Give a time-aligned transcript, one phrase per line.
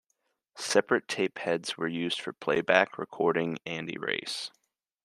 [0.57, 4.49] Separate tape heads were used for playback, recording, and erase.